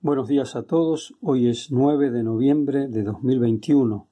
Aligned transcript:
Buenos 0.00 0.28
días 0.28 0.54
a 0.54 0.62
todos. 0.62 1.16
Hoy 1.20 1.48
es 1.48 1.72
9 1.72 2.12
de 2.12 2.22
noviembre 2.22 2.86
de 2.86 3.02
2021. 3.02 4.06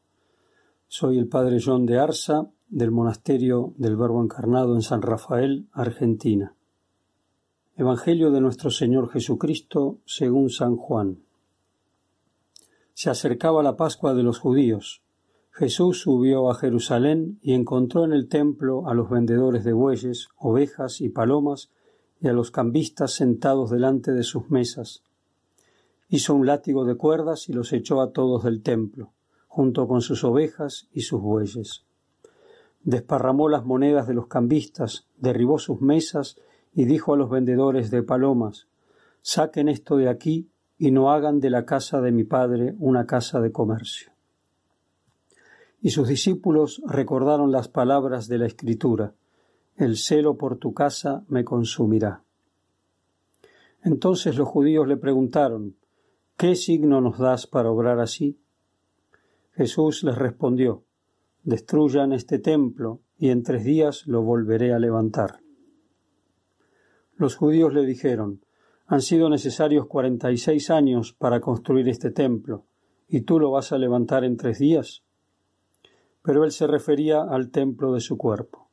Soy 0.88 1.16
el 1.16 1.28
padre 1.28 1.58
John 1.64 1.86
de 1.86 1.96
Arza 1.96 2.50
del 2.68 2.90
Monasterio 2.90 3.72
del 3.76 3.94
Verbo 3.96 4.20
Encarnado 4.20 4.74
en 4.74 4.82
San 4.82 5.00
Rafael, 5.00 5.68
Argentina. 5.70 6.56
Evangelio 7.76 8.32
de 8.32 8.40
nuestro 8.40 8.72
Señor 8.72 9.10
Jesucristo 9.10 10.00
según 10.06 10.50
San 10.50 10.76
Juan. 10.76 11.20
Se 12.92 13.08
acercaba 13.08 13.62
la 13.62 13.76
Pascua 13.76 14.12
de 14.14 14.24
los 14.24 14.40
judíos. 14.40 15.02
Jesús 15.52 16.00
subió 16.00 16.50
a 16.50 16.56
Jerusalén 16.56 17.38
y 17.42 17.52
encontró 17.52 18.04
en 18.04 18.12
el 18.12 18.28
templo 18.28 18.88
a 18.88 18.94
los 18.94 19.08
vendedores 19.08 19.62
de 19.62 19.72
bueyes, 19.72 20.30
ovejas 20.36 21.00
y 21.00 21.10
palomas 21.10 21.70
y 22.20 22.26
a 22.26 22.32
los 22.32 22.50
cambistas 22.50 23.12
sentados 23.12 23.70
delante 23.70 24.10
de 24.10 24.24
sus 24.24 24.50
mesas 24.50 25.05
hizo 26.08 26.34
un 26.34 26.46
látigo 26.46 26.84
de 26.84 26.96
cuerdas 26.96 27.48
y 27.48 27.52
los 27.52 27.72
echó 27.72 28.00
a 28.00 28.12
todos 28.12 28.44
del 28.44 28.62
templo, 28.62 29.12
junto 29.48 29.88
con 29.88 30.00
sus 30.00 30.24
ovejas 30.24 30.88
y 30.92 31.02
sus 31.02 31.20
bueyes. 31.20 31.84
Desparramó 32.82 33.48
las 33.48 33.64
monedas 33.64 34.06
de 34.06 34.14
los 34.14 34.28
cambistas, 34.28 35.06
derribó 35.16 35.58
sus 35.58 35.80
mesas 35.80 36.36
y 36.72 36.84
dijo 36.84 37.14
a 37.14 37.16
los 37.16 37.30
vendedores 37.30 37.90
de 37.90 38.02
palomas 38.02 38.68
Saquen 39.22 39.68
esto 39.68 39.96
de 39.96 40.08
aquí 40.08 40.50
y 40.78 40.92
no 40.92 41.10
hagan 41.10 41.40
de 41.40 41.50
la 41.50 41.64
casa 41.64 42.00
de 42.00 42.12
mi 42.12 42.22
padre 42.22 42.76
una 42.78 43.06
casa 43.06 43.40
de 43.40 43.50
comercio. 43.50 44.12
Y 45.80 45.90
sus 45.90 46.06
discípulos 46.06 46.80
recordaron 46.86 47.50
las 47.50 47.68
palabras 47.68 48.28
de 48.28 48.38
la 48.38 48.46
Escritura 48.46 49.14
El 49.76 49.96
celo 49.96 50.36
por 50.36 50.58
tu 50.58 50.72
casa 50.74 51.24
me 51.28 51.44
consumirá. 51.44 52.22
Entonces 53.82 54.36
los 54.36 54.48
judíos 54.48 54.86
le 54.86 54.96
preguntaron 54.96 55.76
¿Qué 56.36 56.54
signo 56.54 57.00
nos 57.00 57.16
das 57.18 57.46
para 57.46 57.70
obrar 57.70 57.98
así? 57.98 58.38
Jesús 59.52 60.04
les 60.04 60.16
respondió, 60.16 60.84
Destruyan 61.44 62.12
este 62.12 62.38
templo, 62.38 63.00
y 63.16 63.30
en 63.30 63.42
tres 63.42 63.64
días 63.64 64.06
lo 64.06 64.20
volveré 64.20 64.74
a 64.74 64.78
levantar. 64.78 65.40
Los 67.14 67.36
judíos 67.36 67.72
le 67.72 67.86
dijeron, 67.86 68.44
Han 68.86 69.00
sido 69.00 69.30
necesarios 69.30 69.86
cuarenta 69.86 70.30
y 70.30 70.36
seis 70.36 70.68
años 70.68 71.14
para 71.14 71.40
construir 71.40 71.88
este 71.88 72.10
templo, 72.10 72.66
¿y 73.08 73.22
tú 73.22 73.40
lo 73.40 73.50
vas 73.50 73.72
a 73.72 73.78
levantar 73.78 74.22
en 74.22 74.36
tres 74.36 74.58
días? 74.58 75.04
Pero 76.20 76.44
él 76.44 76.52
se 76.52 76.66
refería 76.66 77.22
al 77.22 77.50
templo 77.50 77.94
de 77.94 78.00
su 78.00 78.18
cuerpo. 78.18 78.68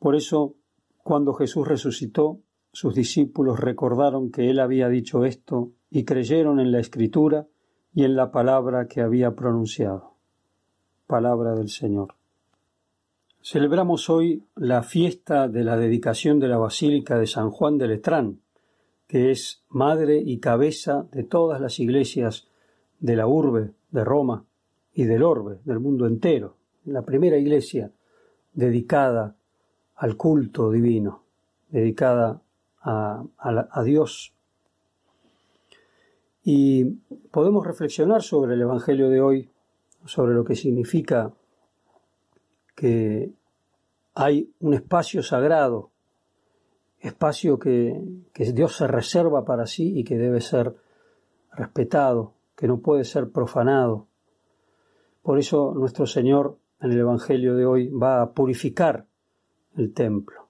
Por 0.00 0.16
eso, 0.16 0.56
cuando 1.04 1.32
Jesús 1.34 1.68
resucitó, 1.68 2.40
sus 2.72 2.92
discípulos 2.92 3.60
recordaron 3.60 4.32
que 4.32 4.50
él 4.50 4.58
había 4.58 4.88
dicho 4.88 5.24
esto 5.24 5.70
y 5.94 6.04
creyeron 6.04 6.58
en 6.58 6.72
la 6.72 6.80
escritura 6.80 7.46
y 7.94 8.02
en 8.02 8.16
la 8.16 8.32
palabra 8.32 8.88
que 8.88 9.00
había 9.00 9.36
pronunciado. 9.36 10.14
Palabra 11.06 11.54
del 11.54 11.68
Señor. 11.68 12.16
Celebramos 13.40 14.10
hoy 14.10 14.42
la 14.56 14.82
fiesta 14.82 15.46
de 15.46 15.62
la 15.62 15.76
dedicación 15.76 16.40
de 16.40 16.48
la 16.48 16.58
Basílica 16.58 17.16
de 17.16 17.28
San 17.28 17.52
Juan 17.52 17.78
de 17.78 17.86
Letrán, 17.86 18.40
que 19.06 19.30
es 19.30 19.62
madre 19.68 20.20
y 20.20 20.40
cabeza 20.40 21.06
de 21.12 21.22
todas 21.22 21.60
las 21.60 21.78
iglesias 21.78 22.48
de 22.98 23.14
la 23.14 23.28
urbe 23.28 23.70
de 23.92 24.02
Roma 24.02 24.46
y 24.92 25.04
del 25.04 25.22
orbe, 25.22 25.60
del 25.64 25.78
mundo 25.78 26.08
entero, 26.08 26.56
la 26.86 27.02
primera 27.02 27.38
iglesia 27.38 27.92
dedicada 28.52 29.36
al 29.94 30.16
culto 30.16 30.72
divino, 30.72 31.22
dedicada 31.68 32.42
a, 32.82 33.22
a 33.38 33.82
Dios 33.84 34.33
y 36.44 36.84
podemos 37.30 37.66
reflexionar 37.66 38.22
sobre 38.22 38.54
el 38.54 38.60
Evangelio 38.60 39.08
de 39.08 39.22
hoy, 39.22 39.50
sobre 40.04 40.34
lo 40.34 40.44
que 40.44 40.54
significa 40.54 41.32
que 42.74 43.32
hay 44.14 44.52
un 44.60 44.74
espacio 44.74 45.22
sagrado, 45.22 45.90
espacio 47.00 47.58
que, 47.58 47.98
Dios 48.34 48.76
se 48.76 48.86
reserva 48.86 49.44
para 49.46 49.66
sí 49.66 49.98
y 49.98 50.04
que 50.04 50.18
debe 50.18 50.42
ser 50.42 50.74
respetado, 51.52 52.34
que 52.54 52.68
no 52.68 52.78
puede 52.78 53.04
ser 53.04 53.30
profanado. 53.30 54.06
Por 55.22 55.38
eso 55.38 55.72
nuestro 55.74 56.06
Señor 56.06 56.58
en 56.80 56.92
el 56.92 56.98
Evangelio 56.98 57.54
de 57.54 57.64
hoy 57.64 57.88
va 57.88 58.20
a 58.20 58.32
purificar 58.32 59.06
el 59.76 59.94
templo. 59.94 60.46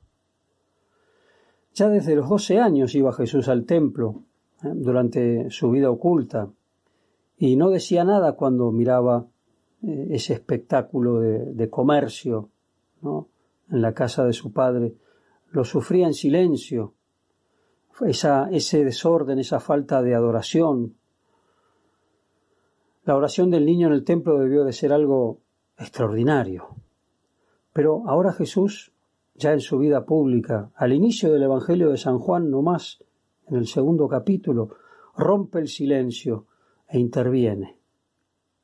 Ya 1.73 1.89
desde 1.89 2.17
los 2.17 2.29
doce 2.29 2.59
años 2.59 2.95
iba 2.97 3.13
Jesús 3.13 3.49
al 3.49 3.65
templo. 3.65 4.23
Durante 4.75 5.51
su 5.51 5.71
vida 5.71 5.91
oculta 5.91 6.51
y 7.37 7.57
no 7.57 7.71
decía 7.71 8.05
nada 8.05 8.33
cuando 8.33 8.71
miraba 8.71 9.27
eh, 9.83 10.09
ese 10.11 10.35
espectáculo 10.35 11.21
de, 11.21 11.71
comercio 11.71 12.51
en 13.03 13.83
la 13.83 13.93
casa 13.93 14.25
de 14.25 14.33
su 14.33 14.53
padre. 14.53 14.95
Lo 15.51 15.65
sufría 15.65 16.07
en 16.07 16.15
silencio, 16.15 16.95
esa, 18.07 18.49
ese 18.51 18.85
desorden, 18.85 19.39
esa 19.39 19.61
falta 19.61 20.03
de 20.03 20.15
adoración. 20.15 20.95
La 23.05 23.17
oración 23.17 23.51
del 23.51 23.67
niño 23.67 23.89
en 23.89 23.93
el 23.93 24.05
templo 24.05 24.39
debió 24.39 24.65
de 24.65 24.73
ser 24.73 24.93
algo 24.93 25.41
extraordinario. 25.77 26.69
Pero 27.73 28.05
ahora 28.07 28.33
Jesús, 28.33 28.93
ya 29.35 29.53
en 29.53 29.61
su 29.61 29.79
vida 29.79 30.07
pública, 30.07 30.71
al 30.77 30.93
inicio 30.93 31.33
del 31.33 31.43
Evangelio 31.43 31.91
de 31.91 31.99
San 31.99 32.19
Juan 32.19 32.51
no 32.51 32.63
más, 32.63 33.05
en 33.49 33.57
el 33.57 33.67
segundo 33.67 34.09
capítulo, 34.09 34.77
rompe 35.17 35.59
el 35.59 35.69
silencio 35.69 36.47
e 36.89 36.99
interviene. 36.99 37.79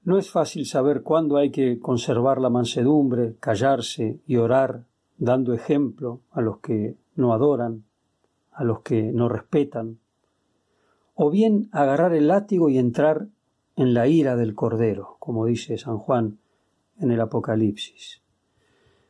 No 0.03 0.19
es 0.19 0.31
fácil 0.31 0.67
saber 0.67 1.03
cuándo 1.03 1.37
hay 1.37 1.51
que 1.51 1.79
conservar 1.79 2.41
la 2.41 2.51
mansedumbre, 2.51 3.37
callarse 3.39 4.21
y 4.27 4.37
orar, 4.37 4.87
dando 5.19 5.53
ejemplo 5.53 6.23
a 6.31 6.41
los 6.41 6.59
que 6.59 6.97
no 7.15 7.35
adoran, 7.35 7.85
a 8.53 8.65
los 8.65 8.81
que 8.81 9.13
no 9.13 9.29
respetan, 9.29 9.99
o 11.15 11.31
bien 11.31 11.69
agarrar 11.73 12.15
el 12.15 12.29
látigo 12.29 12.71
y 12.71 12.79
entrar 12.79 13.29
en 13.77 13.93
la 13.93 14.09
ira 14.09 14.37
del 14.37 14.55
Cordero, 14.55 15.17
como 15.19 15.45
dice 15.45 15.77
San 15.77 15.99
Juan 15.99 16.39
en 16.99 17.11
el 17.11 17.21
Apocalipsis. 17.21 18.23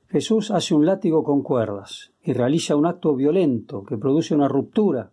Jesús 0.09 0.51
hace 0.51 0.75
un 0.75 0.87
látigo 0.87 1.23
con 1.23 1.43
cuerdas 1.43 2.13
y 2.21 2.33
realiza 2.33 2.75
un 2.75 2.87
acto 2.87 3.15
violento 3.15 3.85
que 3.85 3.97
produce 3.97 4.35
una 4.35 4.49
ruptura 4.49 5.13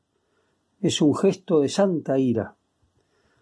es 0.81 1.01
un 1.01 1.15
gesto 1.15 1.59
de 1.59 1.69
santa 1.69 2.19
ira. 2.19 2.55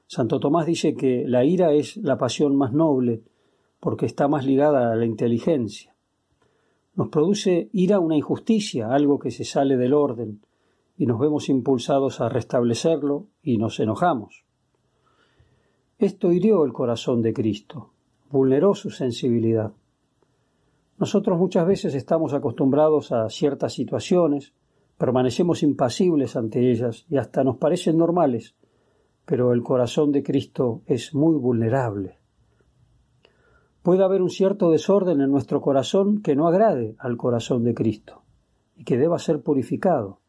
Santo 0.08 0.40
Tomás 0.40 0.66
dice 0.66 0.96
que 0.96 1.26
la 1.28 1.44
ira 1.44 1.74
es 1.74 1.98
la 1.98 2.18
pasión 2.18 2.56
más 2.56 2.74
noble 2.74 3.24
porque 3.80 4.06
está 4.06 4.28
más 4.28 4.46
ligada 4.46 4.92
a 4.92 4.96
la 4.96 5.06
inteligencia. 5.06 5.96
Nos 6.96 7.10
produce 7.10 7.70
ira 7.74 8.00
una 8.00 8.16
injusticia, 8.16 8.90
algo 8.90 9.20
que 9.20 9.32
se 9.32 9.44
sale 9.44 9.78
del 9.78 9.94
orden, 9.94 10.42
y 10.98 11.06
nos 11.06 11.20
vemos 11.20 11.50
impulsados 11.50 12.22
a 12.22 12.30
restablecerlo 12.30 13.28
y 13.44 13.58
nos 13.58 13.80
enojamos. 13.80 14.46
Esto 16.00 16.32
hirió 16.32 16.64
el 16.64 16.74
corazón 16.74 17.22
de 17.22 17.34
Cristo, 17.34 17.92
vulneró 18.32 18.76
su 18.76 18.90
sensibilidad. 18.90 19.74
Nosotros 20.98 21.38
muchas 21.38 21.68
veces 21.68 21.96
estamos 21.96 22.34
acostumbrados 22.34 23.12
a 23.12 23.30
ciertas 23.30 23.74
situaciones, 23.74 24.54
permanecemos 24.98 25.64
impasibles 25.64 26.36
ante 26.36 26.72
ellas 26.72 27.06
y 27.10 27.18
hasta 27.18 27.44
nos 27.44 27.58
parecen 27.58 27.98
normales, 27.98 28.56
pero 29.26 29.54
el 29.54 29.64
corazón 29.64 30.12
de 30.12 30.24
Cristo 30.24 30.82
es 30.86 31.14
muy 31.14 31.36
vulnerable. 31.36 32.20
Puede 33.82 34.04
haber 34.04 34.22
un 34.22 34.30
cierto 34.30 34.72
desorden 34.72 35.22
en 35.22 35.30
nuestro 35.30 35.62
corazón 35.62 36.22
que 36.22 36.36
no 36.36 36.48
agrade 36.48 36.96
al 36.98 37.18
corazón 37.18 37.64
de 37.64 37.74
Cristo 37.74 38.24
y 38.76 38.84
que 38.84 38.98
deba 38.98 39.20
ser 39.20 39.42
purificado. 39.42 40.22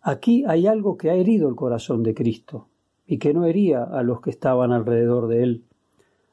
Aquí 0.00 0.44
hay 0.46 0.66
algo 0.66 0.96
que 0.96 1.10
ha 1.10 1.14
herido 1.14 1.48
el 1.48 1.56
corazón 1.56 2.02
de 2.02 2.14
Cristo 2.14 2.68
y 3.06 3.18
que 3.18 3.34
no 3.34 3.44
hería 3.44 3.82
a 3.82 4.02
los 4.02 4.20
que 4.20 4.30
estaban 4.30 4.72
alrededor 4.72 5.26
de 5.28 5.42
él, 5.42 5.64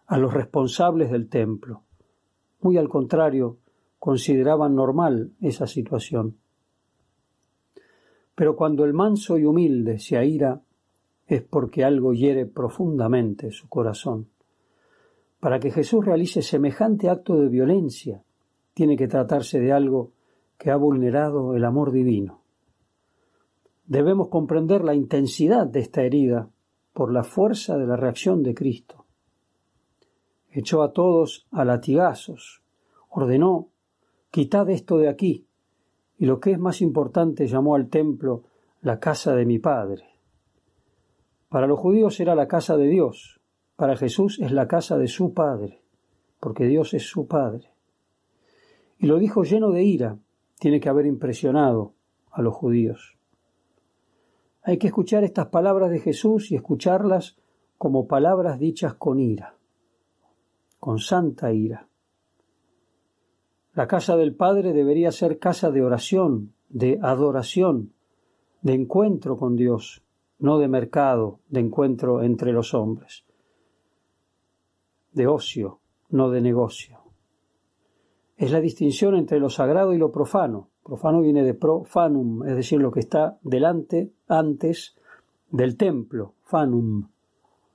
a 0.05 0.17
los 0.17 0.33
responsables 0.33 1.09
del 1.09 1.29
templo. 1.29 1.83
Muy 2.59 2.77
al 2.77 2.89
contrario, 2.89 3.57
consideraban 3.97 4.75
normal 4.75 5.31
esa 5.41 5.67
situación. 5.67 6.40
Pero 8.35 8.55
cuando 8.55 8.85
el 8.85 8.93
manso 8.93 9.37
y 9.37 9.45
humilde 9.45 9.99
se 9.99 10.17
aira, 10.17 10.61
es 11.27 11.43
porque 11.43 11.83
algo 11.83 12.13
hiere 12.13 12.45
profundamente 12.45 13.51
su 13.51 13.69
corazón. 13.69 14.27
Para 15.39 15.59
que 15.59 15.71
Jesús 15.71 16.05
realice 16.05 16.41
semejante 16.41 17.09
acto 17.09 17.37
de 17.37 17.49
violencia, 17.49 18.23
tiene 18.73 18.97
que 18.97 19.07
tratarse 19.07 19.59
de 19.59 19.71
algo 19.71 20.11
que 20.57 20.71
ha 20.71 20.75
vulnerado 20.75 21.55
el 21.55 21.65
amor 21.65 21.91
divino. 21.91 22.41
Debemos 23.85 24.29
comprender 24.29 24.83
la 24.83 24.93
intensidad 24.93 25.67
de 25.67 25.79
esta 25.79 26.03
herida 26.03 26.49
por 26.93 27.11
la 27.11 27.23
fuerza 27.23 27.77
de 27.77 27.87
la 27.87 27.95
reacción 27.95 28.43
de 28.43 28.53
Cristo. 28.53 29.05
Echó 30.49 30.83
a 30.83 30.93
todos 30.93 31.47
a 31.51 31.65
latigazos, 31.65 32.61
ordenó, 33.09 33.69
quitad 34.29 34.69
esto 34.69 34.97
de 34.97 35.09
aquí, 35.09 35.47
y 36.21 36.27
lo 36.27 36.39
que 36.39 36.51
es 36.51 36.59
más 36.59 36.81
importante 36.81 37.47
llamó 37.47 37.73
al 37.73 37.89
templo 37.89 38.43
la 38.81 38.99
casa 38.99 39.33
de 39.33 39.43
mi 39.43 39.57
padre. 39.57 40.03
Para 41.49 41.65
los 41.65 41.79
judíos 41.79 42.19
era 42.19 42.35
la 42.35 42.47
casa 42.47 42.77
de 42.77 42.85
Dios, 42.85 43.41
para 43.75 43.97
Jesús 43.97 44.39
es 44.39 44.51
la 44.51 44.67
casa 44.67 44.99
de 44.99 45.07
su 45.07 45.33
Padre, 45.33 45.81
porque 46.39 46.67
Dios 46.67 46.93
es 46.93 47.09
su 47.09 47.25
Padre. 47.25 47.71
Y 48.99 49.07
lo 49.07 49.17
dijo 49.17 49.43
lleno 49.43 49.71
de 49.71 49.81
ira, 49.81 50.19
tiene 50.59 50.79
que 50.79 50.89
haber 50.89 51.07
impresionado 51.07 51.95
a 52.29 52.43
los 52.43 52.53
judíos. 52.53 53.17
Hay 54.61 54.77
que 54.77 54.87
escuchar 54.87 55.23
estas 55.23 55.47
palabras 55.47 55.89
de 55.89 56.01
Jesús 56.01 56.51
y 56.51 56.55
escucharlas 56.55 57.35
como 57.79 58.07
palabras 58.07 58.59
dichas 58.59 58.93
con 58.93 59.19
ira, 59.19 59.55
con 60.79 60.99
santa 60.99 61.51
ira. 61.51 61.87
La 63.73 63.87
casa 63.87 64.17
del 64.17 64.35
Padre 64.35 64.73
debería 64.73 65.13
ser 65.13 65.39
casa 65.39 65.71
de 65.71 65.81
oración, 65.81 66.53
de 66.67 66.99
adoración, 67.01 67.93
de 68.61 68.73
encuentro 68.73 69.37
con 69.37 69.55
Dios, 69.55 70.03
no 70.39 70.59
de 70.59 70.67
mercado, 70.67 71.39
de 71.47 71.61
encuentro 71.61 72.21
entre 72.21 72.51
los 72.51 72.73
hombres, 72.73 73.23
de 75.13 75.27
ocio, 75.27 75.79
no 76.09 76.29
de 76.29 76.41
negocio. 76.41 76.99
Es 78.35 78.51
la 78.51 78.59
distinción 78.59 79.15
entre 79.15 79.39
lo 79.39 79.49
sagrado 79.49 79.93
y 79.93 79.97
lo 79.97 80.11
profano. 80.11 80.69
Profano 80.83 81.21
viene 81.21 81.43
de 81.43 81.53
profanum, 81.53 82.45
es 82.47 82.55
decir, 82.55 82.81
lo 82.81 82.91
que 82.91 82.99
está 82.99 83.37
delante, 83.41 84.11
antes 84.27 84.97
del 85.49 85.77
templo, 85.77 86.33
fanum. 86.41 87.07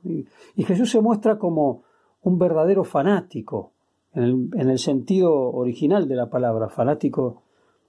Y 0.02 0.62
Jesús 0.64 0.90
se 0.90 1.00
muestra 1.00 1.38
como 1.38 1.84
un 2.22 2.38
verdadero 2.38 2.84
fanático, 2.84 3.72
en 4.16 4.70
el, 4.70 4.78
sentido 4.78 5.32
original 5.32 6.08
de 6.08 6.16
la 6.16 6.30
palabra, 6.30 6.70
fanático. 6.70 7.42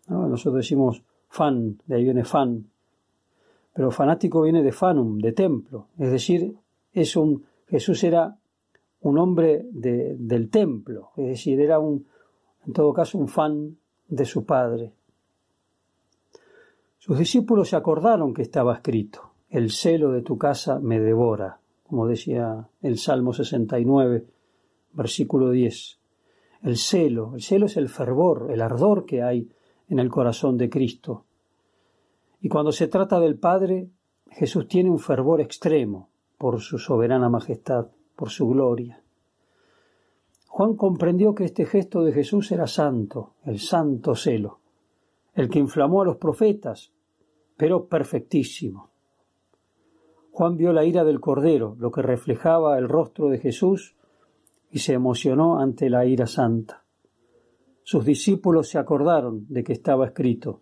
Nosotros 0.08 0.56
decimos 0.56 1.02
fan, 1.30 1.80
de 1.86 1.96
ahí 1.96 2.04
viene 2.04 2.26
fan, 2.26 2.66
pero 3.74 3.92
fanático 3.92 4.42
viene 4.42 4.62
de 4.62 4.72
fanum, 4.72 5.20
de 5.20 5.32
templo, 5.32 5.88
es 5.98 6.12
decir, 6.12 6.56
es 6.94 7.18
Jesús 7.68 8.04
era 8.04 8.38
un 9.02 9.18
hombre 9.18 9.68
del 9.72 10.50
templo, 10.50 11.12
es 11.16 11.28
decir, 11.28 11.62
era 11.62 11.80
un, 11.80 12.06
en 12.66 12.74
todo 12.74 12.94
caso, 12.94 13.18
un 13.18 13.28
fan 13.28 13.78
de 14.08 14.26
su 14.26 14.46
padre. 14.46 14.94
Sus 16.98 17.18
discípulos 17.18 17.70
se 17.70 17.76
acordaron 17.76 18.34
que 18.34 18.42
estaba 18.42 18.74
escrito, 18.74 19.32
el 19.50 19.72
celo 19.72 20.12
de 20.12 20.24
tu 20.24 20.38
casa 20.38 20.80
me 20.80 21.00
devora, 21.00 21.60
como 21.88 22.08
decía 22.08 22.68
el 22.82 22.98
Salmo 22.98 23.32
69, 23.32 24.26
versículo 24.94 25.52
10. 25.52 25.97
El 26.62 26.78
celo, 26.78 27.34
el 27.36 27.42
celo 27.42 27.68
es 27.68 27.78
el 27.78 27.90
fervor, 27.90 28.50
el 28.52 28.62
ardor 28.62 29.06
que 29.06 29.22
hay 29.22 29.50
en 29.90 30.00
el 30.00 30.10
corazón 30.10 30.58
de 30.58 30.70
Cristo. 30.70 31.26
Y 32.42 32.50
cuando 32.50 32.72
se 32.72 32.88
trata 32.88 33.20
del 33.20 33.38
Padre, 33.38 33.90
Jesús 34.30 34.68
tiene 34.68 34.90
un 34.90 35.00
fervor 35.00 35.42
extremo 35.42 36.10
por 36.38 36.62
su 36.62 36.78
soberana 36.78 37.30
majestad, 37.30 37.88
por 38.16 38.30
su 38.30 38.48
gloria. 38.48 39.02
Juan 40.48 40.76
comprendió 40.76 41.36
que 41.36 41.46
este 41.46 41.66
gesto 41.66 42.04
de 42.04 42.14
Jesús 42.14 42.52
era 42.52 42.68
santo, 42.68 43.34
el 43.46 43.60
santo 43.60 44.16
celo, 44.16 44.60
el 45.34 45.50
que 45.50 45.60
inflamó 45.60 46.02
a 46.02 46.06
los 46.06 46.18
profetas, 46.18 46.92
pero 47.56 47.88
perfectísimo. 47.88 48.90
Juan 50.32 50.58
vio 50.58 50.72
la 50.74 50.86
ira 50.86 51.04
del 51.04 51.20
Cordero, 51.20 51.76
lo 51.80 51.92
que 51.92 52.02
reflejaba 52.02 52.78
el 52.78 52.88
rostro 52.88 53.30
de 53.30 53.40
Jesús, 53.40 53.96
y 54.72 54.80
se 54.80 54.94
emocionó 54.94 55.60
ante 55.60 55.90
la 55.90 56.06
ira 56.06 56.28
santa. 56.28 56.84
Sus 57.84 58.06
discípulos 58.06 58.70
se 58.70 58.78
acordaron 58.78 59.46
de 59.50 59.64
que 59.64 59.74
estaba 59.74 60.06
escrito, 60.06 60.62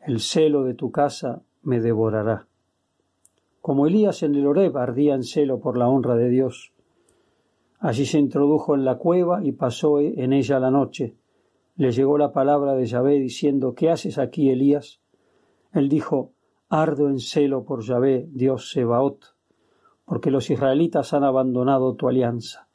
el 0.00 0.20
celo 0.20 0.64
de 0.64 0.74
tu 0.74 0.90
casa 0.90 1.42
me 1.62 1.80
devorará. 1.80 2.46
Como 3.60 3.86
Elías 3.86 4.22
en 4.22 4.34
el 4.34 4.46
Oreb 4.46 4.76
ardía 4.76 5.14
en 5.14 5.22
celo 5.22 5.60
por 5.60 5.76
la 5.78 5.88
honra 5.88 6.16
de 6.16 6.28
Dios, 6.28 6.72
Allí 7.82 8.06
se 8.06 8.20
introdujo 8.20 8.76
en 8.76 8.84
la 8.84 8.96
cueva 8.96 9.44
y 9.44 9.50
pasó 9.50 9.98
en 9.98 10.32
ella 10.32 10.60
la 10.60 10.70
noche. 10.70 11.16
Le 11.74 11.90
llegó 11.90 12.16
la 12.16 12.32
palabra 12.32 12.74
de 12.74 12.86
Yahvé 12.86 13.18
diciendo 13.18 13.74
¿Qué 13.74 13.90
haces 13.90 14.18
aquí, 14.18 14.50
Elías? 14.50 15.00
Él 15.72 15.88
dijo 15.88 16.30
Ardo 16.68 17.08
en 17.08 17.18
celo 17.18 17.64
por 17.64 17.82
Yahvé, 17.82 18.28
Dios 18.30 18.70
Sebaot, 18.70 19.34
porque 20.04 20.30
los 20.30 20.48
israelitas 20.48 21.12
han 21.12 21.24
abandonado 21.24 21.96
tu 21.96 22.08
alianza, 22.08 22.68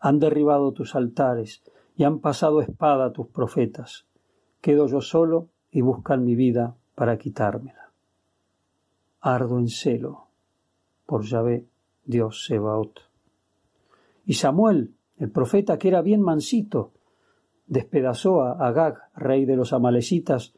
han 0.00 0.18
derribado 0.18 0.72
tus 0.72 0.94
altares 0.94 1.62
y 1.96 2.04
han 2.04 2.20
pasado 2.20 2.60
espada 2.60 3.06
a 3.06 3.12
tus 3.12 3.28
profetas. 3.28 4.06
Quedo 4.60 4.86
yo 4.86 5.00
solo 5.00 5.48
y 5.70 5.80
buscan 5.80 6.24
mi 6.24 6.34
vida 6.34 6.76
para 6.94 7.18
quitármela. 7.18 7.92
Ardo 9.20 9.58
en 9.58 9.68
celo 9.68 10.26
por 11.06 11.24
Yahvé, 11.24 11.66
Dios 12.04 12.44
Sebaot. 12.46 13.00
Y 14.24 14.34
Samuel, 14.34 14.94
el 15.16 15.30
profeta 15.30 15.78
que 15.78 15.88
era 15.88 16.02
bien 16.02 16.20
mansito, 16.20 16.92
despedazó 17.66 18.42
a 18.42 18.52
Agag, 18.66 19.10
rey 19.14 19.44
de 19.44 19.56
los 19.56 19.72
amalecitas, 19.72 20.54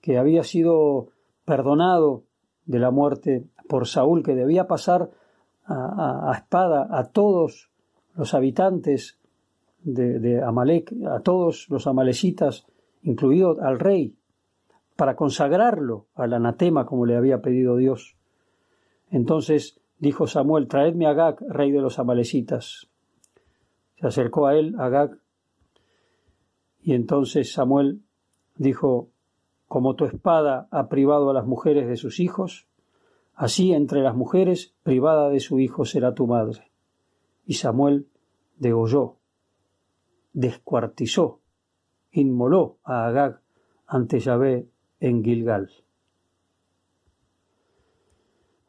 que 0.00 0.18
había 0.18 0.44
sido 0.44 1.08
perdonado 1.44 2.24
de 2.66 2.78
la 2.78 2.90
muerte 2.90 3.44
por 3.68 3.86
Saúl, 3.86 4.22
que 4.22 4.34
debía 4.34 4.66
pasar 4.66 5.10
a, 5.66 6.32
espada 6.34 6.88
a 6.90 7.04
todos 7.10 7.69
los 8.20 8.34
habitantes 8.34 9.18
de, 9.82 10.18
de, 10.18 10.42
Amalek, 10.42 10.92
a 11.10 11.20
todos 11.20 11.70
los 11.70 11.86
amalecitas, 11.86 12.66
incluido 13.02 13.56
al 13.62 13.78
rey, 13.78 14.14
para 14.94 15.16
consagrarlo 15.16 16.08
al 16.14 16.34
anatema 16.34 16.84
como 16.84 17.06
le 17.06 17.16
había 17.16 17.40
pedido 17.40 17.78
Dios. 17.78 18.18
Entonces 19.08 19.80
dijo 19.98 20.26
Samuel, 20.26 20.68
traedme 20.68 21.06
a 21.06 21.12
Agag, 21.12 21.38
rey 21.48 21.72
de 21.72 21.80
los 21.80 21.98
amalecitas. 21.98 22.90
Se 23.96 24.06
acercó 24.06 24.46
a 24.46 24.54
él 24.54 24.74
Agag 24.78 25.16
y 26.82 26.92
entonces 26.92 27.54
Samuel 27.54 28.02
dijo, 28.56 29.08
como 29.66 29.94
tu 29.94 30.04
espada 30.04 30.68
ha 30.70 30.90
privado 30.90 31.30
a 31.30 31.34
las 31.34 31.46
mujeres 31.46 31.88
de 31.88 31.96
sus 31.96 32.20
hijos, 32.20 32.68
así 33.34 33.72
entre 33.72 34.02
las 34.02 34.14
mujeres 34.14 34.74
privada 34.82 35.30
de 35.30 35.40
su 35.40 35.58
hijo 35.58 35.86
será 35.86 36.12
tu 36.12 36.26
madre. 36.26 36.70
Y 37.46 37.54
Samuel 37.54 38.09
degolló, 38.60 39.16
descuartizó, 40.32 41.40
inmoló 42.12 42.78
a 42.84 43.06
Agag 43.06 43.40
ante 43.86 44.20
Yahvé 44.20 44.68
en 45.00 45.24
Gilgal. 45.24 45.70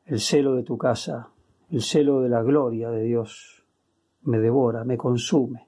El 0.05 0.19
celo 0.19 0.55
de 0.55 0.63
tu 0.63 0.77
casa, 0.77 1.29
el 1.69 1.81
celo 1.81 2.21
de 2.21 2.29
la 2.29 2.41
gloria 2.41 2.89
de 2.89 3.03
Dios 3.03 3.65
me 4.23 4.39
devora, 4.39 4.83
me 4.83 4.97
consume. 4.97 5.67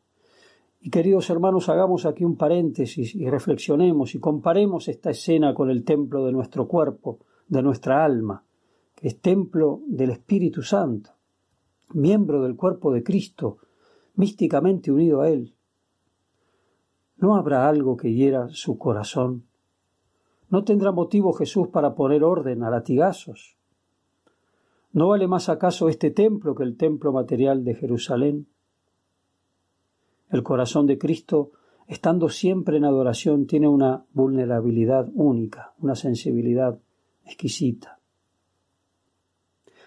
Y 0.79 0.89
queridos 0.89 1.29
hermanos, 1.29 1.69
hagamos 1.69 2.05
aquí 2.05 2.24
un 2.24 2.36
paréntesis 2.36 3.15
y 3.15 3.29
reflexionemos 3.29 4.15
y 4.15 4.19
comparemos 4.19 4.88
esta 4.88 5.12
escena 5.12 5.53
con 5.53 5.69
el 5.69 5.83
templo 5.83 6.25
de 6.25 6.31
nuestro 6.31 6.67
cuerpo, 6.67 7.19
de 7.47 7.62
nuestra 7.62 8.03
alma, 8.03 8.43
que 8.95 9.09
es 9.09 9.19
templo 9.19 9.81
del 9.88 10.12
Espíritu 10.12 10.62
Santo, 10.62 11.12
miembro 11.93 12.41
del 12.41 12.55
cuerpo 12.55 12.91
de 12.93 13.03
Cristo, 13.03 13.57
místicamente 14.15 14.91
unido 14.91 15.22
a 15.22 15.29
Él. 15.29 15.55
¿No 17.17 17.36
habrá 17.36 17.67
algo 17.67 17.96
que 17.98 18.13
hiera 18.13 18.50
su 18.50 18.77
corazón? 18.77 19.46
¿No 20.50 20.63
tendrá 20.63 20.91
motivo 20.91 21.34
Jesús 21.34 21.70
para 21.70 21.96
poner 21.96 22.24
orden 22.24 22.63
a 22.63 22.70
latigazos? 22.70 23.58
¿No 24.91 25.08
vale 25.08 25.27
más 25.27 25.50
acaso 25.50 25.89
este 25.89 26.12
templo 26.12 26.53
que 26.53 26.63
el 26.63 26.77
templo 26.77 27.12
material 27.12 27.63
de 27.63 27.74
Jerusalén? 27.74 28.48
El 30.29 30.43
corazón 30.43 30.86
de 30.86 30.98
Cristo, 30.98 31.51
estando 31.88 32.29
siempre 32.29 32.77
en 32.77 32.86
adoración, 32.86 33.48
tiene 33.48 33.67
una 33.67 34.05
vulnerabilidad 34.13 35.10
única, 35.15 35.74
una 35.79 35.96
sensibilidad 35.96 36.79
exquisita. 37.25 38.00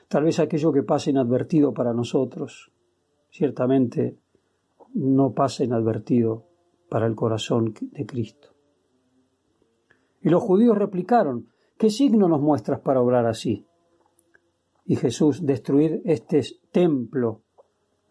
Tal 0.09 0.25
vez 0.25 0.39
aquello 0.39 0.73
que 0.73 0.83
pasa 0.83 1.11
inadvertido 1.11 1.73
para 1.73 1.93
nosotros, 1.93 2.73
ciertamente 3.37 4.19
no 4.95 5.33
pasa 5.33 5.65
inadvertido 5.65 6.47
para 6.89 7.07
el 7.07 7.15
corazón 7.15 7.75
de 7.81 8.07
Cristo. 8.07 8.49
Y 10.23 10.31
los 10.31 10.43
judíos 10.43 10.77
replicaron, 10.77 11.49
¿qué 11.79 11.91
signo 11.91 12.29
nos 12.29 12.41
muestras 12.41 12.81
para 12.81 13.01
obrar 13.01 13.27
así? 13.27 13.67
y 14.87 14.97
Jesús 14.97 15.45
destruir 15.45 16.01
este 16.05 16.43
templo. 16.71 17.43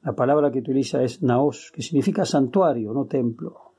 La 0.03 0.13
palabra 0.13 0.51
que 0.51 0.59
utiliza 0.59 1.01
es 1.01 1.23
naos, 1.23 1.71
que 1.73 1.81
significa 1.81 2.25
santuario, 2.25 2.93
no 2.93 3.05
templo. 3.05 3.71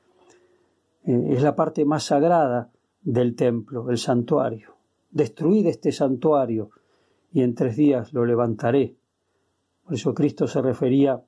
Eh, 1.05 1.27
es 1.29 1.41
la 1.41 1.55
parte 1.55 1.85
más 1.85 2.03
sagrada 2.03 2.71
del 3.01 3.35
templo, 3.35 3.89
el 3.89 3.97
santuario. 3.97 4.75
Destruir 5.09 5.67
este 5.67 5.91
santuario 5.91 6.71
y 7.31 7.43
en 7.43 7.53
tres 7.53 7.77
días 7.77 8.13
lo 8.13 8.25
levantaré. 8.25 8.97
Por 9.83 9.93
eso 9.93 10.13
Cristo 10.13 10.47
se 10.47 10.61
refería 10.61 11.23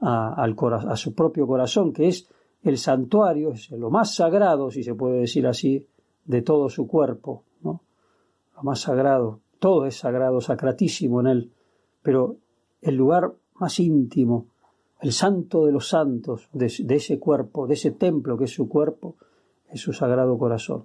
a, 0.00 0.34
al, 0.34 0.56
a 0.88 0.96
su 0.96 1.14
propio 1.14 1.46
corazón, 1.46 1.92
que 1.92 2.08
es 2.08 2.28
el 2.62 2.78
santuario, 2.78 3.52
es 3.52 3.70
lo 3.70 3.90
más 3.90 4.14
sagrado, 4.14 4.70
si 4.70 4.82
se 4.82 4.94
puede 4.94 5.20
decir 5.20 5.46
así, 5.46 5.86
de 6.24 6.42
todo 6.42 6.68
su 6.68 6.86
cuerpo, 6.86 7.44
¿no? 7.62 7.82
Lo 8.56 8.62
más 8.62 8.80
sagrado 8.80 9.40
todo 9.64 9.86
es 9.86 9.96
sagrado, 9.96 10.42
sacratísimo 10.42 11.20
en 11.20 11.26
él, 11.26 11.52
pero 12.02 12.36
el 12.82 12.96
lugar 12.96 13.32
más 13.54 13.80
íntimo, 13.80 14.48
el 15.00 15.10
santo 15.12 15.64
de 15.64 15.72
los 15.72 15.88
santos 15.88 16.50
de, 16.52 16.66
ese 16.66 17.18
cuerpo, 17.18 17.66
de 17.66 17.72
ese 17.72 17.92
templo 17.92 18.36
que 18.36 18.44
es 18.44 18.52
su 18.52 18.68
cuerpo, 18.68 19.16
es 19.70 19.80
su 19.80 19.94
sagrado 19.94 20.36
corazón. 20.36 20.84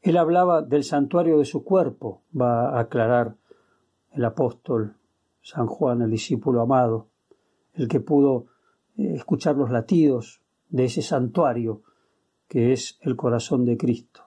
Él 0.00 0.16
hablaba 0.16 0.62
del 0.62 0.84
santuario 0.84 1.38
de 1.38 1.44
su 1.44 1.64
cuerpo, 1.64 2.22
va 2.34 2.70
a 2.70 2.80
aclarar 2.80 3.36
el 4.12 4.24
apóstol 4.24 4.96
San 5.42 5.66
Juan, 5.66 6.00
el 6.00 6.10
discípulo 6.10 6.62
amado, 6.62 7.08
el 7.74 7.88
que 7.88 8.00
pudo 8.00 8.46
eh, 8.96 9.14
escuchar 9.14 9.56
los 9.56 9.70
latidos 9.70 10.40
de 10.68 10.84
ese 10.84 11.02
santuario 11.02 11.82
que 12.48 12.72
es 12.72 12.98
el 13.00 13.16
corazón 13.16 13.64
de 13.64 13.76
Cristo. 13.76 14.22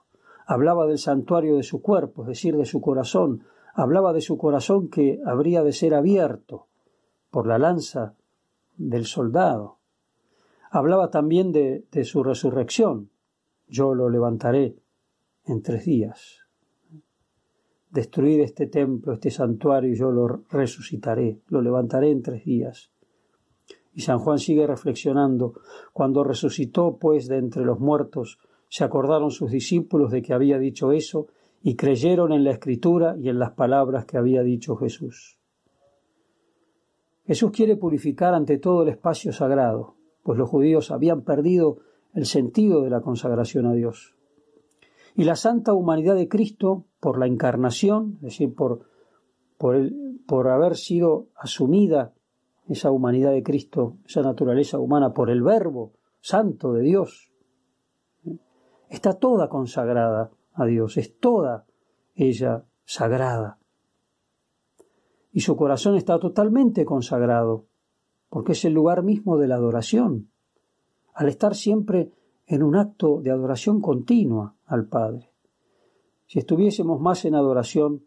Hablaba 0.45 0.87
del 0.87 0.97
santuario 0.97 1.55
de 1.55 1.63
su 1.63 1.81
cuerpo, 1.81 2.23
es 2.23 2.29
decir, 2.29 2.55
de 2.57 2.65
su 2.65 2.81
corazón. 2.81 3.43
Hablaba 3.73 4.13
de 4.13 4.21
su 4.21 4.37
corazón 4.37 4.89
que 4.89 5.19
habría 5.25 5.63
de 5.63 5.73
ser 5.73 5.93
abierto 5.93 6.67
por 7.29 7.47
la 7.47 7.57
lanza 7.57 8.15
del 8.77 9.05
soldado. 9.05 9.77
Hablaba 10.71 11.09
también 11.09 11.51
de, 11.51 11.85
de 11.91 12.03
su 12.05 12.23
resurrección. 12.23 13.09
Yo 13.67 13.93
lo 13.93 14.09
levantaré 14.09 14.77
en 15.45 15.61
tres 15.61 15.85
días. 15.85 16.39
Destruid 17.91 18.41
este 18.41 18.67
templo, 18.67 19.13
este 19.13 19.31
santuario, 19.31 19.91
y 19.91 19.95
yo 19.95 20.11
lo 20.11 20.43
resucitaré, 20.49 21.39
lo 21.47 21.61
levantaré 21.61 22.11
en 22.11 22.21
tres 22.21 22.43
días. 22.45 22.91
Y 23.97 24.01
San 24.01 24.19
Juan 24.19 24.37
sigue 24.37 24.67
reflexionando. 24.67 25.55
Cuando 25.91 26.23
resucitó, 26.23 26.99
pues, 26.99 27.27
de 27.27 27.37
entre 27.37 27.65
los 27.65 27.79
muertos, 27.79 28.37
se 28.69 28.83
acordaron 28.83 29.31
sus 29.31 29.49
discípulos 29.49 30.11
de 30.11 30.21
que 30.21 30.35
había 30.35 30.59
dicho 30.59 30.91
eso 30.91 31.25
y 31.63 31.75
creyeron 31.75 32.31
en 32.31 32.43
la 32.43 32.51
escritura 32.51 33.15
y 33.17 33.29
en 33.29 33.39
las 33.39 33.53
palabras 33.53 34.05
que 34.05 34.19
había 34.19 34.43
dicho 34.43 34.75
Jesús. 34.75 35.39
Jesús 37.25 37.49
quiere 37.49 37.75
purificar 37.75 38.35
ante 38.35 38.59
todo 38.59 38.83
el 38.83 38.89
espacio 38.89 39.33
sagrado, 39.33 39.95
pues 40.21 40.37
los 40.37 40.47
judíos 40.47 40.91
habían 40.91 41.23
perdido 41.23 41.79
el 42.13 42.27
sentido 42.27 42.83
de 42.83 42.91
la 42.91 43.01
consagración 43.01 43.65
a 43.65 43.73
Dios. 43.73 44.13
Y 45.15 45.23
la 45.23 45.35
santa 45.35 45.73
humanidad 45.73 46.13
de 46.13 46.27
Cristo, 46.27 46.85
por 46.99 47.17
la 47.17 47.25
encarnación, 47.25 48.17
es 48.17 48.21
decir, 48.21 48.53
por, 48.53 48.81
por, 49.57 49.75
por 50.27 50.49
haber 50.49 50.75
sido 50.75 51.29
asumida 51.35 52.13
esa 52.67 52.91
humanidad 52.91 53.31
de 53.31 53.43
Cristo, 53.43 53.97
esa 54.05 54.21
naturaleza 54.21 54.79
humana 54.79 55.13
por 55.13 55.29
el 55.29 55.41
Verbo 55.41 55.93
Santo 56.19 56.73
de 56.73 56.81
Dios. 56.81 57.31
Está 58.89 59.13
toda 59.13 59.49
consagrada 59.49 60.31
a 60.53 60.65
Dios, 60.65 60.97
es 60.97 61.17
toda 61.17 61.65
ella 62.15 62.65
sagrada. 62.83 63.59
Y 65.31 65.41
su 65.41 65.55
corazón 65.55 65.95
está 65.95 66.19
totalmente 66.19 66.83
consagrado, 66.85 67.65
porque 68.29 68.53
es 68.53 68.65
el 68.65 68.73
lugar 68.73 69.03
mismo 69.03 69.37
de 69.37 69.47
la 69.47 69.55
adoración, 69.55 70.31
al 71.13 71.29
estar 71.29 71.55
siempre 71.55 72.11
en 72.45 72.63
un 72.63 72.75
acto 72.75 73.21
de 73.21 73.31
adoración 73.31 73.81
continua 73.81 74.55
al 74.65 74.87
Padre. 74.87 75.31
Si 76.25 76.39
estuviésemos 76.39 76.99
más 76.99 77.23
en 77.25 77.35
adoración, 77.35 78.03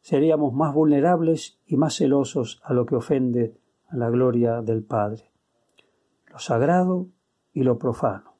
seríamos 0.00 0.52
más 0.52 0.74
vulnerables 0.74 1.58
y 1.66 1.76
más 1.76 1.96
celosos 1.96 2.60
a 2.64 2.74
lo 2.74 2.84
que 2.86 2.96
ofende 2.96 3.56
la 3.94 4.10
gloria 4.10 4.60
del 4.60 4.82
Padre. 4.82 5.30
Lo 6.30 6.38
sagrado 6.38 7.08
y 7.52 7.62
lo 7.62 7.78
profano. 7.78 8.34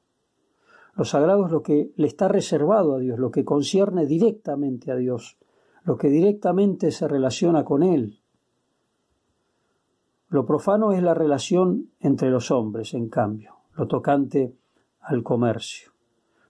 Lo 0.95 1.05
sagrado 1.05 1.45
es 1.45 1.51
lo 1.51 1.61
que 1.61 1.91
le 1.95 2.07
está 2.07 2.27
reservado 2.27 2.95
a 2.95 2.99
Dios, 2.99 3.19
lo 3.19 3.31
que 3.31 3.43
concierne 3.45 4.05
directamente 4.05 4.91
a 4.91 4.95
Dios, 4.95 5.37
lo 5.83 5.97
que 5.97 6.09
directamente 6.09 6.91
se 6.91 7.07
relaciona 7.07 7.63
con 7.63 7.83
Él. 7.83 8.21
Lo 10.29 10.45
profano 10.45 10.91
es 10.91 11.01
la 11.01 11.13
relación 11.13 11.91
entre 11.99 12.29
los 12.29 12.51
hombres, 12.51 12.93
en 12.93 13.09
cambio, 13.09 13.55
lo 13.75 13.87
tocante 13.87 14.55
al 15.01 15.23
comercio. 15.23 15.91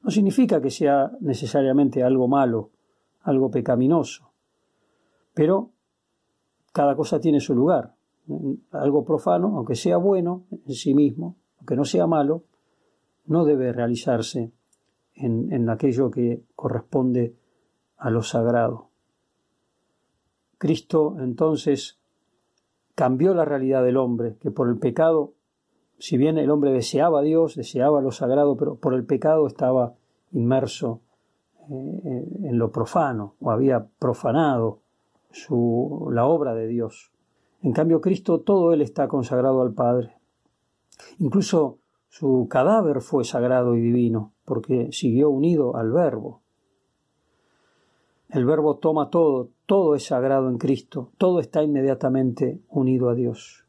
No 0.01 0.11
significa 0.11 0.61
que 0.61 0.69
sea 0.69 1.11
necesariamente 1.21 2.03
algo 2.03 2.27
malo, 2.27 2.69
algo 3.21 3.49
pecaminoso, 3.49 4.31
pero 5.33 5.71
cada 6.71 6.95
cosa 6.95 7.19
tiene 7.19 7.39
su 7.39 7.55
lugar 7.55 7.94
algo 8.71 9.05
profano, 9.05 9.57
aunque 9.57 9.75
sea 9.75 9.97
bueno 9.97 10.45
en 10.51 10.73
sí 10.73 10.93
mismo, 10.93 11.35
aunque 11.57 11.75
no 11.75 11.85
sea 11.85 12.07
malo, 12.07 12.43
no 13.25 13.45
debe 13.45 13.71
realizarse 13.73 14.51
en, 15.15 15.69
aquello 15.69 16.11
que 16.11 16.43
corresponde 16.55 17.35
a 17.97 18.09
lo 18.09 18.21
sagrado. 18.21 18.89
Cristo 20.57 21.17
entonces 21.19 21.99
cambió 22.93 23.33
la 23.33 23.45
realidad 23.45 23.83
del 23.83 23.97
hombre, 23.97 24.37
que 24.39 24.51
por 24.51 24.69
el 24.69 24.77
pecado, 24.77 25.33
si 25.97 26.17
bien 26.17 26.37
el 26.37 26.49
hombre 26.49 26.71
deseaba 26.71 27.19
a 27.19 27.23
Dios, 27.23 27.55
deseaba 27.55 28.01
lo 28.01 28.11
sagrado, 28.11 28.57
pero 28.57 28.75
por 28.75 28.93
el 28.93 29.05
pecado 29.05 29.47
estaba 29.47 29.95
inmerso 30.31 31.01
eh, 31.69 32.27
en 32.43 32.57
lo 32.57 32.71
profano, 32.71 33.35
o 33.39 33.51
había 33.51 33.87
profanado 33.99 34.81
su, 35.31 36.09
la 36.11 36.25
obra 36.25 36.53
de 36.53 36.67
Dios. 36.67 37.11
En 37.65 37.73
cambio, 37.73 37.99
Cristo, 37.99 38.41
todo 38.41 38.73
Él 38.73 38.83
está 38.83 39.07
consagrado 39.07 39.63
al 39.63 39.73
Padre. 39.73 40.19
Incluso 41.17 41.79
su 42.09 42.45
cadáver 42.47 43.01
fue 43.01 43.23
sagrado 43.23 43.75
y 43.75 43.81
divino, 43.81 44.33
porque 44.45 44.89
siguió 44.91 45.31
unido 45.31 45.75
al 45.75 45.91
Verbo. 45.91 46.43
El 48.29 48.45
Verbo 48.45 48.77
toma 48.77 49.09
todo, 49.09 49.49
todo 49.65 49.95
es 49.95 50.05
sagrado 50.05 50.47
en 50.47 50.59
Cristo, 50.59 51.09
todo 51.17 51.39
está 51.39 51.63
inmediatamente 51.63 52.61
unido 52.69 53.09
a 53.09 53.15
Dios. 53.15 53.65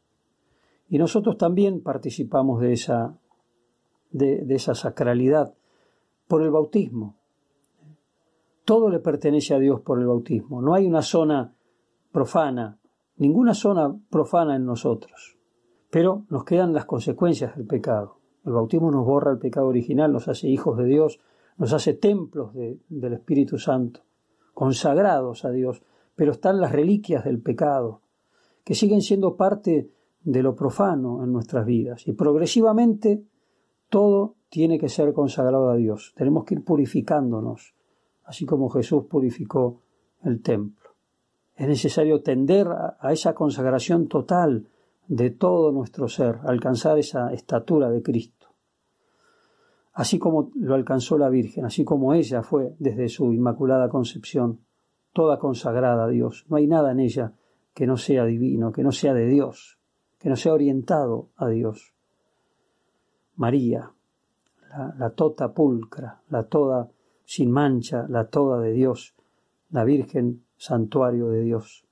Y 0.90 0.98
nosotros 0.98 1.38
también 1.38 1.82
participamos 1.82 2.60
de 2.60 2.74
esa, 2.74 3.16
de, 4.10 4.44
de 4.44 4.54
esa 4.56 4.74
sacralidad 4.74 5.54
por 6.28 6.42
el 6.42 6.50
bautismo. 6.50 7.16
Todo 8.66 8.90
le 8.90 8.98
pertenece 8.98 9.54
a 9.54 9.58
Dios 9.58 9.80
por 9.80 9.98
el 9.98 10.06
bautismo. 10.06 10.60
No 10.60 10.74
hay 10.74 10.86
una 10.86 11.00
zona 11.00 11.54
profana 12.12 12.78
ninguna 13.16 13.54
zona 13.54 13.96
profana 14.10 14.56
en 14.56 14.64
nosotros. 14.64 15.36
Pero 15.90 16.24
nos 16.28 16.44
quedan 16.44 16.72
las 16.72 16.84
consecuencias 16.84 17.56
del 17.56 17.66
pecado. 17.66 18.18
El 18.44 18.52
bautismo 18.52 18.90
nos 18.90 19.04
borra 19.04 19.32
el 19.32 19.38
pecado 19.38 19.66
original, 19.66 20.12
nos 20.12 20.28
hace 20.28 20.48
hijos 20.48 20.76
de 20.78 20.84
Dios, 20.84 21.20
nos 21.58 21.72
hace 21.72 21.94
templos 21.94 22.52
del 22.54 23.12
Espíritu 23.12 23.58
Santo, 23.58 24.00
consagrados 24.54 25.44
a 25.44 25.50
Dios, 25.50 25.82
pero 26.14 26.32
están 26.32 26.60
las 26.60 26.72
reliquias 26.72 27.24
del 27.24 27.40
pecado, 27.40 28.02
que 28.64 28.74
siguen 28.74 29.02
siendo 29.02 29.36
parte 29.36 29.90
de 30.22 30.42
lo 30.42 30.54
profano 30.54 31.24
en 31.24 31.32
nuestras 31.32 31.64
vidas. 31.66 32.06
Y 32.06 32.12
progresivamente 32.12 33.24
todo 33.88 34.34
tiene 34.48 34.78
que 34.78 34.88
ser 34.88 35.12
consagrado 35.12 35.70
a 35.70 35.76
Dios. 35.76 36.12
Tenemos 36.16 36.44
que 36.44 36.54
ir 36.54 36.64
purificándonos, 36.64 37.74
así 38.24 38.44
como 38.44 38.68
Jesús 38.68 39.04
purificó 39.04 39.82
el 40.22 40.42
templo. 40.42 40.85
Es 41.56 41.66
necesario 41.66 42.22
tender 42.22 42.68
a 42.68 43.12
esa 43.12 43.34
consagración 43.34 44.08
total 44.08 44.68
de 45.08 45.30
todo 45.30 45.72
nuestro 45.72 46.08
ser, 46.08 46.38
alcanzar 46.44 46.98
esa 46.98 47.32
estatura 47.32 47.88
de 47.90 48.02
Cristo. 48.02 48.48
Así 49.94 50.18
como 50.18 50.50
lo 50.56 50.74
alcanzó 50.74 51.16
la 51.16 51.30
Virgen, 51.30 51.64
así 51.64 51.84
como 51.84 52.12
ella 52.12 52.42
fue 52.42 52.74
desde 52.78 53.08
su 53.08 53.32
inmaculada 53.32 53.88
concepción, 53.88 54.60
toda 55.12 55.38
consagrada 55.38 56.04
a 56.04 56.08
Dios. 56.08 56.44
No 56.48 56.56
hay 56.56 56.66
nada 56.66 56.92
en 56.92 57.00
ella 57.00 57.32
que 57.72 57.86
no 57.86 57.96
sea 57.96 58.26
divino, 58.26 58.72
que 58.72 58.82
no 58.82 58.92
sea 58.92 59.14
de 59.14 59.26
Dios, 59.26 59.78
que 60.18 60.28
no 60.28 60.36
sea 60.36 60.52
orientado 60.52 61.30
a 61.36 61.48
Dios. 61.48 61.94
María, 63.36 63.90
la, 64.68 64.94
la 64.98 65.10
tota 65.10 65.54
pulcra, 65.54 66.20
la 66.28 66.44
toda 66.44 66.90
sin 67.24 67.50
mancha, 67.50 68.06
la 68.08 68.28
toda 68.28 68.60
de 68.60 68.72
Dios, 68.72 69.14
la 69.70 69.84
Virgen 69.84 70.45
santuario 70.56 71.28
de 71.28 71.42
Dios. 71.42 71.84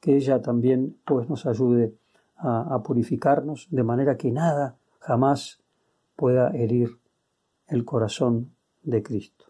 Que 0.00 0.16
ella 0.16 0.40
también 0.40 0.96
pues 1.04 1.28
nos 1.28 1.46
ayude 1.46 1.94
a, 2.36 2.74
a 2.74 2.82
purificarnos 2.82 3.66
de 3.70 3.82
manera 3.82 4.16
que 4.16 4.30
nada 4.30 4.76
jamás 5.00 5.60
pueda 6.16 6.50
herir 6.50 6.98
el 7.66 7.84
corazón 7.84 8.52
de 8.82 9.02
Cristo. 9.02 9.47